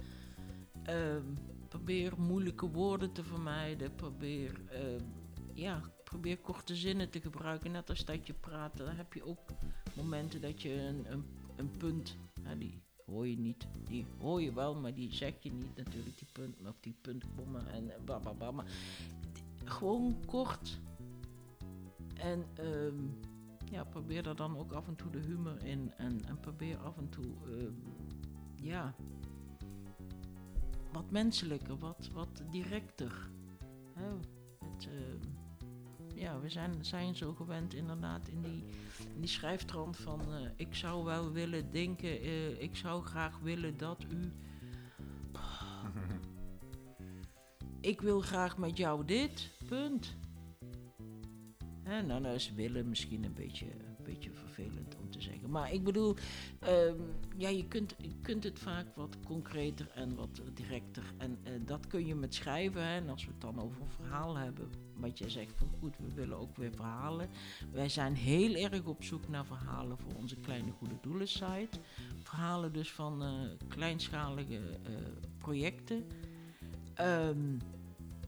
[0.83, 1.23] ehm,
[1.67, 3.95] probeer moeilijke woorden te vermijden.
[3.95, 5.03] Probeer, ehm,
[5.53, 7.71] ja, probeer korte zinnen te gebruiken.
[7.71, 9.39] Net als dat je praat, dan heb je ook
[9.95, 12.17] momenten dat je een, een, een punt,
[12.57, 13.67] die hoor je niet.
[13.87, 17.67] Die hoor je wel, maar die zeg je niet natuurlijk, die punt, of die puntkommen
[17.71, 18.51] en bla bla bla.
[18.51, 18.65] Maar
[19.63, 20.79] gewoon kort.
[22.13, 23.05] En ehm,
[23.71, 25.93] ja, probeer er dan ook af en toe de humor in.
[25.97, 27.73] En, en probeer af en toe, ehm,
[28.63, 28.95] ja,
[30.91, 33.29] wat menselijker, wat, wat directer.
[33.93, 34.09] Hè,
[34.59, 35.36] het, ehm,
[36.17, 38.63] ja, we zijn, zijn zo gewend inderdaad in die,
[39.13, 40.33] in die schrijftrand van...
[40.33, 44.31] eh, ik zou wel willen denken, eh, ik zou graag willen dat u...
[47.81, 50.15] Ik wil graag met jou dit, punt.
[51.83, 54.31] Nou, nou is willen misschien een beetje, een beetje
[55.49, 56.15] Maar ik bedoel,
[56.59, 56.95] ehm,
[57.37, 61.03] ja, je kunt, je kunt het vaak wat concreter en wat directer.
[61.17, 62.81] En eh, dat kun je met schrijven.
[62.81, 66.13] En als we het dan over een verhaal hebben, wat jij zegt van goed, we
[66.13, 67.29] willen ook weer verhalen.
[67.71, 71.79] Wij zijn heel erg op zoek naar verhalen voor onze Kleine Goede Doelen site.
[72.23, 73.29] Verhalen dus van eh,
[73.67, 74.93] kleinschalige eh,
[75.37, 76.05] projecten.
[76.93, 77.57] Ehm,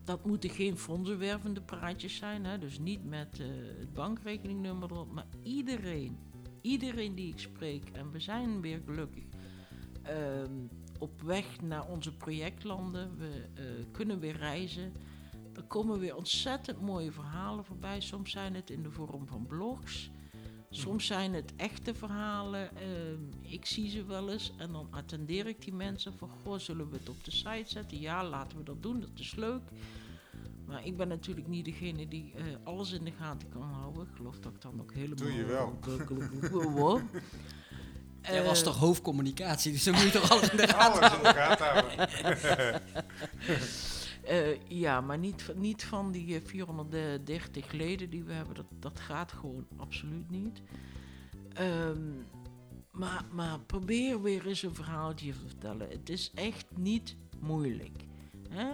[0.03, 2.57] dat moeten geen fondsenwervende praatjes zijn, hè?
[2.57, 6.17] dus niet met het bankrekeningnummer erop, maar iedereen,
[6.61, 9.23] iedereen die ik spreek, en we zijn weer gelukkig
[10.03, 10.53] ehm,
[10.99, 14.93] op weg naar onze projectlanden, we eh, kunnen weer reizen.
[15.55, 18.01] Er komen weer ontzettend mooie verhalen voorbij.
[18.01, 20.09] Soms zijn het in de vorm van blogs.
[20.69, 22.75] Soms zijn het echte verhalen.
[22.75, 26.29] Ehm, ik zie ze wel eens en dan attendeer ik die mensen van...
[26.29, 27.99] Goh, zullen we het op de site zetten?
[27.99, 29.61] Ja, laten we dat doen, dat is leuk.
[30.69, 34.01] Maar ik ben natuurlijk niet degene die eh, alles in de gaten kan houden.
[34.03, 35.15] Ik geloof dat ik dan ook helemaal...
[35.15, 35.79] Doe je wel.
[35.85, 37.03] werkelijk word.
[38.21, 41.15] Jij was Eh, toch hoofdcommunicatie, dus dan moet je toch alles in de gaten Alles
[41.17, 42.81] in de gaten houden.
[44.23, 48.55] Eh, ja, maar niet, van- niet van die eh, 430 leden die we hebben.
[48.55, 50.61] Dat, dat gaat gewoon absoluut niet.
[51.53, 52.01] Ehm,
[52.91, 55.89] maar, maar probeer weer eens een verhaaltje te vertellen.
[55.89, 57.97] Het is echt niet moeilijk.
[58.49, 58.67] Hè?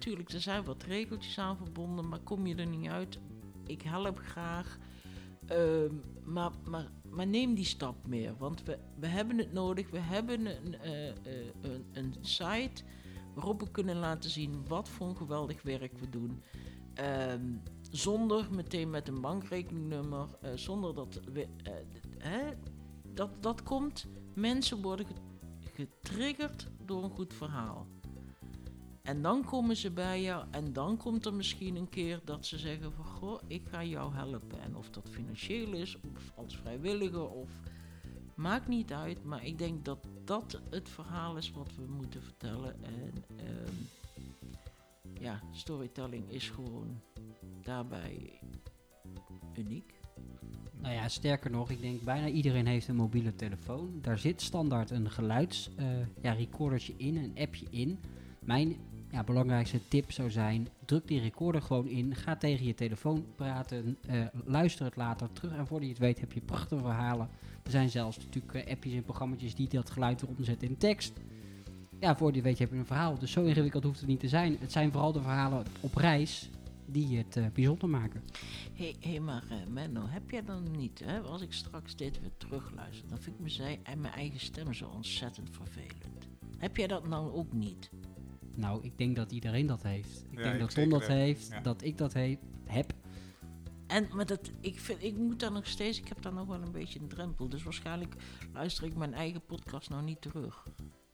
[0.00, 3.18] Tuurlijk, er zijn wat regeltjes aan verbonden, maar kom je er niet uit,
[3.66, 4.78] ik help graag.
[5.46, 9.90] Ehm, maar, maar, maar neem die stap meer, want we, we hebben het nodig.
[9.90, 11.14] We hebben een, eh, eh,
[11.60, 12.82] een, een site
[13.34, 16.42] waarop we kunnen laten zien wat voor een geweldig werk we doen.
[16.94, 17.44] Ehm,
[17.90, 21.48] zonder meteen met een bankrekeningnummer, eh, zonder dat we,
[22.18, 22.50] hè,
[23.14, 24.06] dat, dat komt.
[24.34, 25.14] Mensen worden ge-
[25.74, 27.86] getriggerd door een goed verhaal.
[29.02, 32.58] En dan komen ze bij jou en dan komt er misschien een keer dat ze
[32.58, 34.60] zeggen van goh, ik ga jou helpen.
[34.60, 37.48] En of dat financieel is of als vrijwilliger of
[38.34, 39.24] maakt niet uit.
[39.24, 42.84] Maar ik denk dat dat het verhaal is wat we moeten vertellen.
[42.84, 43.74] En ehm,
[45.20, 47.00] ja, storytelling is gewoon
[47.62, 48.40] daarbij
[49.54, 49.98] uniek.
[50.80, 53.98] Nou ja, sterker nog, ik denk bijna iedereen heeft een mobiele telefoon.
[54.00, 55.86] Daar zit standaard een geluids eh,
[56.22, 56.36] ja,
[56.96, 57.98] in, een appje in.
[58.38, 58.76] Mijn
[59.12, 62.14] ja, belangrijkste tip zou zijn, druk die recorder gewoon in.
[62.14, 65.52] Ga tegen je telefoon praten, eh, luister het later terug.
[65.56, 67.28] En voordat je het weet heb je prachtige verhalen.
[67.62, 71.12] Er zijn zelfs natuurlijk eh, appjes en programma's die dat geluid weer omzetten in tekst.
[72.00, 73.18] Ja, voordat je weet heb je een verhaal.
[73.18, 74.56] Dus zo ingewikkeld hoeft het niet te zijn.
[74.60, 76.50] Het zijn vooral de verhalen op reis
[76.86, 78.22] die het eh, bijzonder maken.
[78.74, 82.30] Hé, hey, hey, maar Menno, heb jij dan niet, hè, als ik straks dit weer
[82.36, 86.28] terugluister, dan vind ik zij- en mijn eigen stem zo ontzettend vervelend.
[86.58, 87.90] Heb jij dat nou ook niet?
[88.60, 90.24] Nou, ik denk dat iedereen dat heeft.
[90.30, 91.10] Ik Ja, denk ik dat Tom dat heb.
[91.10, 91.60] heeft, Ja.
[91.60, 92.92] dat ik dat he heb.
[93.86, 96.62] En, maar dat, ik, vind, ik moet daar nog steeds, ik heb daar nog wel
[96.62, 97.48] een beetje een drempel.
[97.48, 98.14] Dus waarschijnlijk
[98.52, 100.66] luister ik mijn eigen podcast nou niet terug.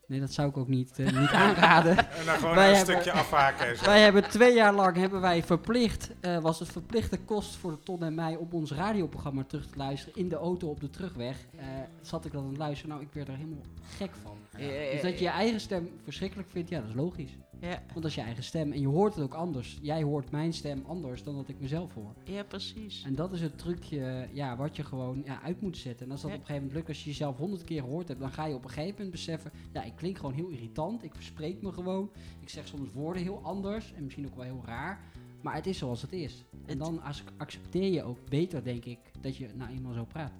[0.07, 1.97] Nee, dat zou ik ook niet, eh, niet aanraden.
[1.97, 3.67] En dan gewoon Wij een hebben- stukje afhaken.
[3.67, 3.85] en zo.
[3.85, 7.79] wij hebben twee jaar lang hebben wij verplicht, eh, was het verplichte kost voor de
[7.79, 11.37] Ton en mij om ons radioprogramma terug te luisteren in de auto op de terugweg.
[11.57, 11.65] Eh,
[12.01, 13.61] zat ik dan aan het luisteren, nou ik werd er helemaal
[13.97, 14.37] gek van.
[14.61, 17.31] Ja, Dus dat je je eigen stem verschrikkelijk vindt, ja dat is logisch.
[17.61, 19.77] Ja, Want dat is je eigen stem en je hoort het ook anders.
[19.81, 22.13] Jij hoort mijn stem anders dan dat ik mezelf hoor.
[22.23, 23.03] ja, precies.
[23.03, 26.05] En dat is het trucje ja, wat je gewoon ja, uit moet zetten.
[26.05, 26.35] En als dat Ja.
[26.35, 28.55] op een gegeven moment lukt, als je jezelf honderd keer gehoord hebt, dan ga je
[28.55, 31.03] op een gegeven moment beseffen, ja, ik klink gewoon heel irritant.
[31.03, 32.11] Ik verspreek me gewoon.
[32.41, 35.03] Ik zeg soms woorden heel anders en misschien ook wel heel raar.
[35.41, 36.45] Maar het is zoals het is.
[36.65, 40.31] En dan ac- accepteer je ook beter, denk ik, dat je nou eenmaal zo praat.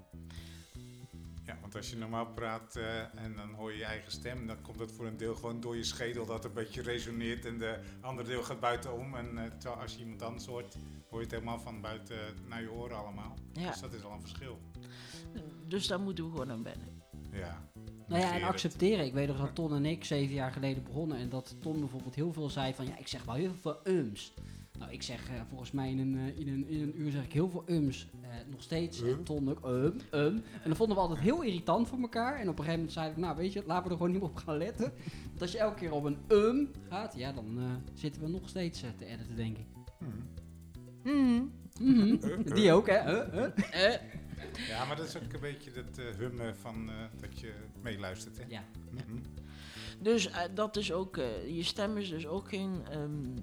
[1.47, 4.61] Ja, want als je normaal praat eh, en dan hoor je je eigen stem, dan
[4.61, 7.79] komt dat voor een deel gewoon door je schedel dat een beetje resoneert en de
[8.01, 9.15] andere deel gaat buitenom.
[9.15, 10.75] En eh, terwijl als je iemand anders hoort,
[11.09, 13.35] hoor je het helemaal van buiten naar je oren allemaal.
[13.53, 14.59] Ja, Dus dat is al een verschil.
[15.67, 17.01] dus daar moeten we gewoon aan wennen.
[17.31, 17.69] Ja.
[18.07, 19.05] Nou ja, en accepteren.
[19.05, 21.17] Ik weet nog dat Ton en ik zeven jaar geleden begonnen.
[21.17, 24.33] En dat Ton bijvoorbeeld heel veel zei van, ja, ik zeg wel heel veel ums.
[24.79, 27.33] Nou, ik zeg eh, volgens mij in een, in, een, in een uur zeg ik
[27.33, 28.07] heel veel ums.
[28.29, 29.01] Eh, nog steeds.
[29.01, 29.71] En Ton ook, um,
[30.11, 30.43] um.
[30.63, 32.39] En dat vonden we altijd heel irritant voor elkaar.
[32.39, 34.21] En op een gegeven moment zei ik, nou weet je, laten we er gewoon niet
[34.21, 34.93] meer op gaan letten.
[35.27, 37.63] Want als je elke keer op een um gaat, ja, dan eh,
[37.93, 39.65] zitten we nog steeds eh, te editen, denk ik.
[41.03, 41.43] Mhm.
[41.79, 42.53] Mhm.
[42.55, 42.99] Die ook, hè?
[44.67, 48.37] Ja, maar dat is ook een beetje dat eh, hummen van eh, dat je meeluistert.
[48.37, 48.43] Hè?
[48.47, 48.63] Ja.
[48.91, 49.17] Mhm.
[49.99, 53.37] dus dat is ook, eh, je stem is dus ook geen ehm,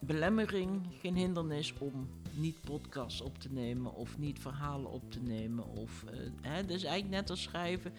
[0.00, 5.66] belemmering, geen hindernis om niet podcasts op te nemen of niet verhalen op te nemen.
[5.68, 7.92] Of, eh, hè, dus eigenlijk net als schrijven.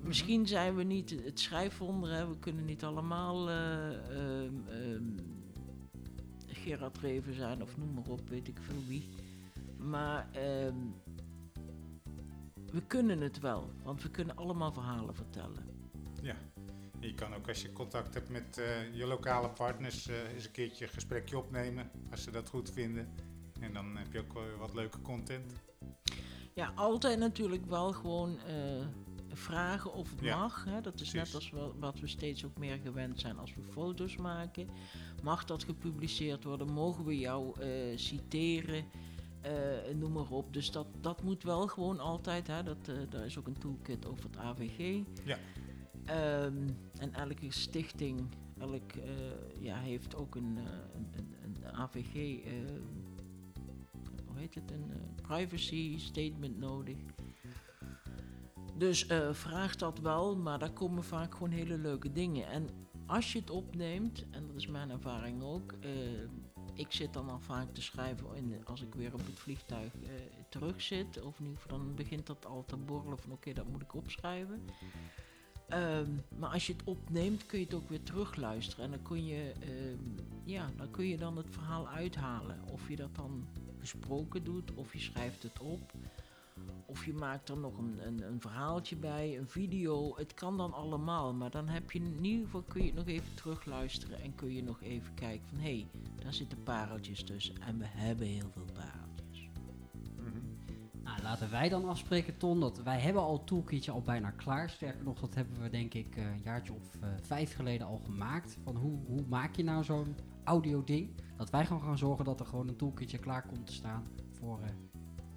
[0.00, 4.54] Misschien zijn we niet het schrijfwonder, we kunnen niet allemaal ehm,
[6.46, 9.08] Gerard Reven zijn of noem maar op, weet ik veel wie.
[9.76, 10.76] Maar ehm,
[12.72, 15.66] we kunnen het wel, want we kunnen allemaal verhalen vertellen.
[16.22, 16.36] Ja.
[17.00, 20.50] Je kan ook als je contact hebt met eh, je lokale partners eh, eens een
[20.50, 21.90] keertje een gesprekje opnemen.
[22.10, 23.08] Als ze dat goed vinden.
[23.60, 25.52] En dan heb je ook wat leuke content.
[26.54, 28.86] Ja, altijd natuurlijk wel gewoon eh,
[29.32, 30.64] vragen of het Ja, mag.
[30.64, 30.80] Hè?
[30.80, 34.68] Dat is net als wat we steeds ook meer gewend zijn als we foto's maken.
[35.22, 36.72] Mag dat gepubliceerd worden?
[36.72, 37.54] Mogen we jou
[37.96, 38.84] citeren?
[39.94, 40.52] Noem maar op.
[40.52, 42.46] Dus dat, dat moet wel gewoon altijd.
[42.46, 42.62] Hè?
[42.62, 45.02] Dat, daar is ook een toolkit over het AVG.
[45.24, 45.38] Ja.
[46.08, 46.68] Ehm,
[46.98, 50.64] en elke stichting elk, eh, ja, heeft ook een, eh,
[51.16, 52.14] een, een, AVG.
[52.44, 52.52] eh,
[54.26, 54.70] hoe heet het?
[54.70, 54.92] Een
[55.22, 56.96] privacy statement nodig.
[58.76, 62.46] Dus eh, vraag dat wel, maar daar komen vaak gewoon hele leuke dingen.
[62.46, 62.68] En
[63.06, 65.74] als je het opneemt, en dat is mijn ervaring ook,
[66.78, 70.10] ik zit dan al vaak te schrijven in, als ik weer op het vliegtuig eh,
[70.48, 71.22] terug zit.
[71.22, 73.94] Of in ieder geval dan begint dat al te borrelen van oké, dat moet ik
[73.94, 74.60] opschrijven.
[75.68, 78.84] Ehm, maar als je het opneemt, kun je het ook weer terugluisteren.
[78.84, 82.60] En dan kun je, ehm, ja, dan kun je dan het verhaal uithalen.
[82.72, 83.46] Of je dat dan
[83.78, 85.92] gesproken doet, of je schrijft het op.
[86.86, 90.16] Of je maakt er nog een, een, een verhaaltje bij, een video.
[90.16, 91.34] Het kan dan allemaal.
[91.34, 94.20] Maar dan heb je in ieder geval kun je het nog even terugluisteren.
[94.20, 95.86] En kun je nog even kijken van hé, hey,
[96.22, 97.62] daar zitten pareltjes tussen.
[97.62, 98.67] En we hebben heel veel
[101.28, 104.70] laten wij dan afspreken, Ton, dat wij hebben al het toolkitje al bijna klaar.
[104.70, 107.98] Sterker nog, dat hebben we denk ik eh, een jaartje of eh, vijf geleden al
[108.04, 108.58] gemaakt.
[108.64, 111.10] Van hoe, hoe maak je nou zo'n audio ding?
[111.36, 114.06] Dat wij gewoon gaan zorgen dat er gewoon een toolkitje klaar komt te staan
[114.38, 114.68] voor eh,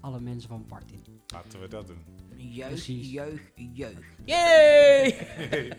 [0.02, 1.04] alle mensen van Partin.
[1.28, 2.06] Laten we dat doen.
[2.36, 4.16] Juich, juich, juich.
[4.26, 5.78] Yay!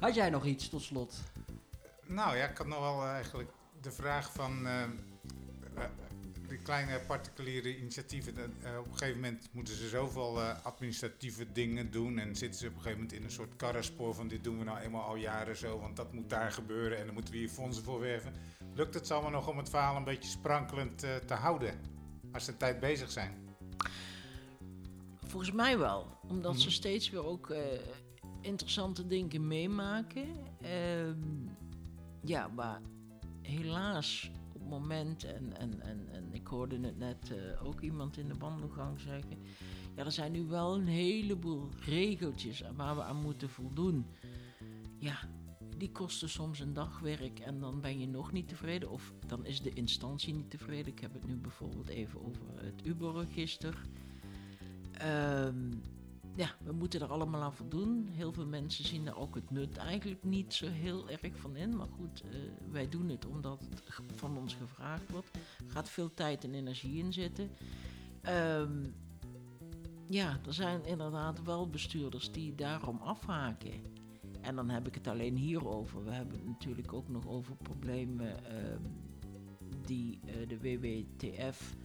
[0.00, 1.22] Had jij nog iets tot slot?
[2.06, 4.82] Nou ja, ik had nog wel eigenlijk de vraag van eh,
[6.48, 8.34] die kleine particuliere initiatieven.
[8.36, 12.66] eh, op een gegeven moment moeten ze zoveel eh, administratieve dingen doen en zitten ze
[12.66, 15.16] op een gegeven moment in een soort karrenspoor van dit doen we nou eenmaal al
[15.16, 18.32] jaren zo, want dat moet daar gebeuren en dan moeten we hier fondsen voor werven.
[18.74, 21.80] Lukt het allemaal nog om het verhaal een beetje sprankelend eh, te houden
[22.32, 23.46] als ze een tijd bezig zijn?
[25.26, 26.18] Volgens mij wel.
[26.28, 26.74] Omdat ze Mhm.
[26.74, 27.54] steeds weer ook
[28.40, 30.28] interessante dingen meemaken.
[30.60, 31.46] Ehm,
[32.24, 32.80] ja, maar
[33.42, 34.30] helaas
[34.68, 39.00] moment, en, en, en, en ik hoorde het net eh, ook iemand in de wandelgang
[39.00, 39.38] zeggen.
[39.96, 44.06] Ja, er zijn nu wel een heleboel regeltjes waar we aan moeten voldoen.
[44.98, 45.18] Ja,
[45.76, 48.90] die kosten soms een dag werk en dan ben je nog niet tevreden.
[48.90, 50.92] Of dan is de instantie niet tevreden.
[50.92, 53.86] Ik heb het nu bijvoorbeeld even over het UBO-register.
[54.92, 55.72] Ehm,
[56.34, 58.08] ja, we moeten er allemaal aan voldoen.
[58.10, 61.76] Heel veel mensen zien er ook het nut eigenlijk niet zo heel erg van in.
[61.76, 62.38] Maar goed, eh,
[62.70, 65.36] wij doen het omdat het van ons gevraagd wordt.
[65.36, 67.50] Er gaat veel tijd en energie in zitten.
[68.22, 68.84] Ehm,
[70.08, 73.72] ja, er zijn inderdaad wel bestuurders die daarom afhaken.
[74.40, 76.04] En dan heb ik het alleen hierover.
[76.04, 78.82] We hebben het natuurlijk ook nog over problemen ehm,
[79.84, 81.76] die eh, de WWTF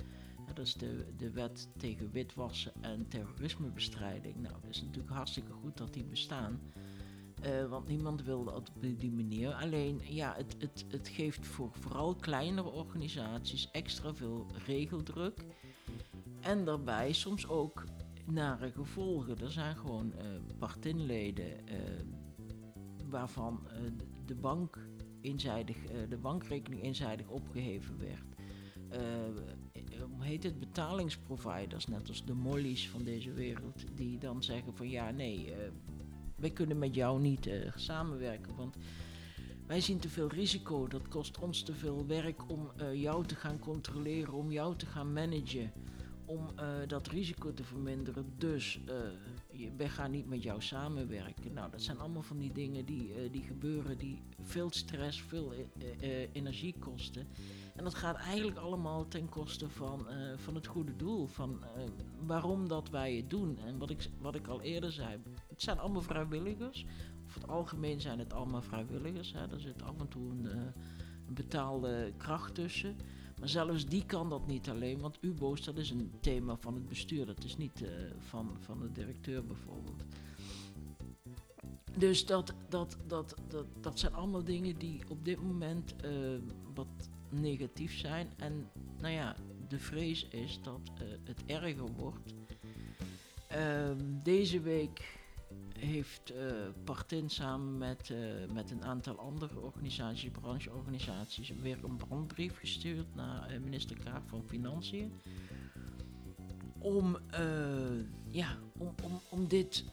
[0.47, 4.35] dat is de, de wet tegen witwassen en terrorismebestrijding.
[4.35, 6.59] Nou, dat is natuurlijk hartstikke goed dat die bestaan.
[7.41, 9.53] Eh, want niemand wil dat op die manier.
[9.53, 15.45] Alleen, ja, het, het, het geeft voor vooral kleinere organisaties extra veel regeldruk.
[16.39, 17.83] En daarbij soms ook
[18.25, 19.39] nare gevolgen.
[19.39, 20.25] Er zijn gewoon eh
[20.59, 21.77] partinleden eh,
[23.09, 23.67] waarvan
[24.25, 24.87] de bank
[25.21, 25.77] eenzijdig,
[26.09, 28.23] de bankrekening eenzijdig opgeheven werd.
[30.23, 35.11] Heet het, betalingsproviders, net als de mollies van deze wereld, die dan zeggen van ja,
[35.11, 35.71] nee, eh,
[36.35, 38.75] wij kunnen met jou niet eh, samenwerken, want
[39.67, 40.87] wij zien te veel risico.
[40.87, 44.85] Dat kost ons te veel werk om eh, jou te gaan controleren, om jou te
[44.85, 45.71] gaan managen,
[46.25, 46.47] om
[46.87, 48.33] dat risico te verminderen.
[48.37, 48.79] Dus
[49.77, 51.53] wij gaan niet met jou samenwerken.
[51.53, 55.53] Nou, dat zijn allemaal van die dingen die, die gebeuren, die veel stress, veel
[56.31, 57.27] energie kosten.
[57.75, 61.27] En dat gaat eigenlijk allemaal ten koste van, eh, van het goede doel.
[61.27, 61.83] Van eh,
[62.25, 63.57] waarom dat wij het doen.
[63.65, 65.17] En wat ik, wat ik al eerder zei.
[65.47, 66.85] Het zijn allemaal vrijwilligers.
[67.25, 69.33] Over het algemeen zijn het allemaal vrijwilligers.
[69.33, 69.51] Hè.
[69.51, 70.57] Er zit af en toe een, eh,
[71.27, 72.95] betaalde kracht tussen.
[73.39, 74.99] Maar zelfs die kan dat niet alleen.
[74.99, 77.25] Want UBO's, dat is een thema van het bestuur.
[77.25, 77.83] Dat is niet
[78.19, 80.03] van, van de directeur bijvoorbeeld.
[81.97, 85.95] Dus dat, dat, dat, dat, dat zijn allemaal dingen die op dit moment
[86.73, 88.27] wat negatief zijn.
[88.37, 88.69] En
[88.99, 89.35] nou ja,
[89.67, 92.33] de vrees is dat eh, het erger wordt.
[93.47, 95.21] Ehm, deze week
[95.77, 96.51] heeft eh
[96.83, 103.61] Partin samen met, eh, met een aantal andere organisaties, brancheorganisaties, weer een brandbrief gestuurd naar
[103.63, 105.13] minister Kaag van Financiën.
[106.79, 107.17] Om,
[108.27, 109.85] ja, om, om, om dit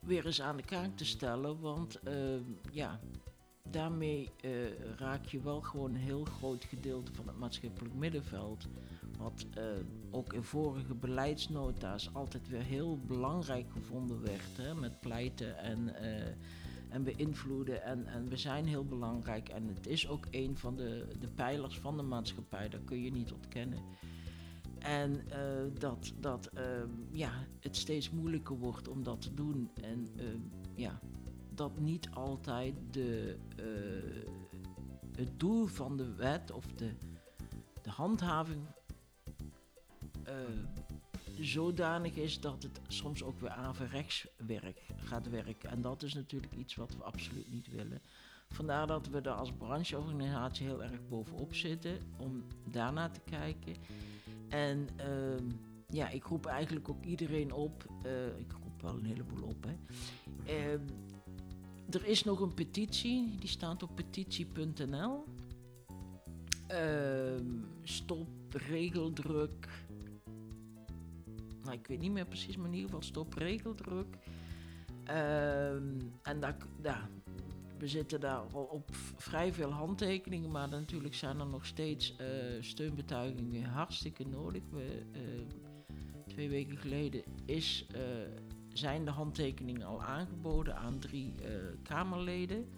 [0.00, 1.60] weer eens aan de kaak te stellen.
[1.60, 2.14] Want eh,
[2.70, 3.00] ja,
[3.70, 4.50] daarmee eh,
[4.96, 8.66] raak je wel gewoon een heel groot gedeelte van het maatschappelijk middenveld.
[9.18, 9.64] Wat eh,
[10.10, 14.56] ook in vorige beleidsnota's altijd weer heel belangrijk gevonden werd.
[14.56, 16.32] Hè, met pleiten en, eh,
[16.88, 17.82] en beïnvloeden.
[17.82, 19.48] En, en we zijn heel belangrijk.
[19.48, 22.68] En het is ook een van de, de pijlers van de maatschappij.
[22.68, 23.78] Dat kun je niet ontkennen.
[24.80, 25.20] En
[25.78, 26.64] dat, dat eh,
[27.10, 29.70] ja, het steeds moeilijker wordt om dat te doen.
[29.82, 30.24] En eh,
[30.74, 31.00] ja,
[31.60, 34.30] dat niet altijd de, eh,
[35.16, 36.90] het doel van de wet of de,
[37.82, 38.62] de handhaving
[40.22, 40.34] eh,
[41.40, 45.70] zodanig is dat het soms ook weer averechts werk, gaat werken.
[45.70, 48.02] En dat is natuurlijk iets wat we absoluut niet willen.
[48.48, 53.74] Vandaar dat we er als brancheorganisatie heel erg bovenop zitten om daarnaar te kijken.
[54.48, 55.50] En ehm,
[55.88, 57.84] ja, ik roep eigenlijk ook iedereen op.
[58.02, 59.76] eh, ik roep wel een heleboel op, hè.
[60.44, 60.84] Ehm,
[61.94, 65.24] er is nog een petitie, die staat op petitie.nl.
[66.66, 67.46] Ehm,
[67.82, 69.68] stop regeldruk.
[71.62, 74.16] Nou, ik weet niet meer precies, maar in ieder geval stop regeldruk.
[75.04, 76.40] Ehm, en
[76.82, 77.08] ja,
[77.78, 82.26] we zitten daar al op vrij veel handtekeningen, maar natuurlijk zijn er nog steeds eh,
[82.60, 84.62] steunbetuigingen hartstikke nodig.
[84.70, 85.20] We, eh,
[86.26, 88.00] twee weken geleden is, eh,
[88.72, 91.50] zijn de handtekeningen al aangeboden aan drie eh,
[91.82, 92.68] Kamerleden.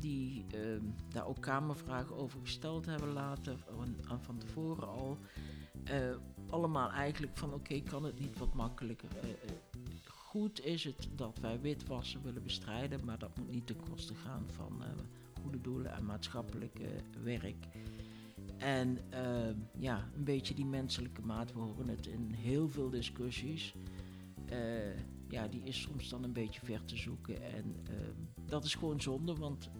[0.00, 3.56] Die ehm, daar ook Kamervragen over gesteld hebben later,
[4.00, 5.18] van, van tevoren al.
[5.84, 6.16] Eh,
[6.50, 9.08] allemaal eigenlijk van oké, kan het niet wat makkelijker?
[9.22, 9.28] Eh,
[10.06, 14.44] goed is het dat wij witwassen willen bestrijden, maar dat moet niet ten koste gaan
[14.50, 14.82] van
[15.42, 16.78] goede doelen en maatschappelijk
[17.22, 17.66] werk.
[18.58, 23.74] En eh, ja, een beetje die menselijke maat, we horen het in heel veel discussies.
[24.50, 27.42] Eh, ja, die is soms dan een beetje ver te zoeken.
[27.42, 27.94] En eh,
[28.46, 29.70] dat is gewoon zonde, want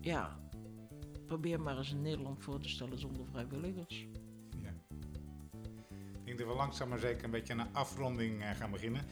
[0.00, 0.38] ja,
[1.26, 4.08] probeer maar eens een Nederland voor te stellen zonder vrijwilligers.
[4.62, 4.74] Ja.
[6.12, 9.02] Ik denk dat we langzaam maar zeker een beetje een afronding eh, gaan beginnen.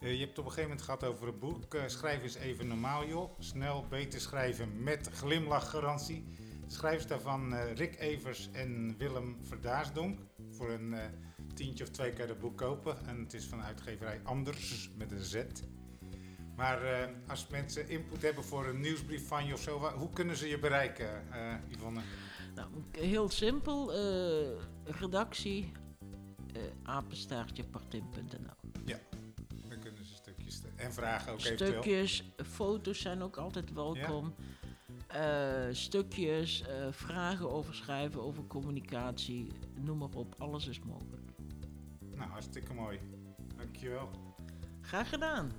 [0.00, 1.74] Je hebt het op een gegeven moment gehad over een boek.
[1.74, 3.38] eh, schrijven is even normaal, joh.
[3.38, 6.24] Snel, beter schrijven met glimlachgarantie.
[6.66, 10.20] Schrijvers daarvan Rick Evers en Willem Verdaarsdonk.
[10.50, 10.94] Voor een
[11.54, 13.06] tientje of twee je dat boek kopen.
[13.06, 15.42] En het is van uitgeverij Anders met een Z.
[16.56, 20.36] Maar eh, als mensen input hebben voor een nieuwsbrief van je of zo, hoe kunnen
[20.36, 22.00] ze je bereiken, eh Yvonne?
[22.54, 23.92] Nou, heel simpel.
[23.92, 24.48] eh,
[24.84, 25.72] redactie
[26.54, 28.70] eh apenstaartje partin.nl.
[29.68, 31.70] Dan kunnen ze stukjes en vragen ook eventueel.
[31.82, 34.34] Stukjes, foto's zijn ook altijd welkom.
[35.70, 40.34] Stukjes, vragen over schrijven, over communicatie, noem maar op.
[40.38, 41.21] Alles is mogelijk.
[42.22, 43.00] Nou, hartstikke mooi.
[43.56, 44.10] Dankjewel.
[44.80, 45.50] Graag gedaan.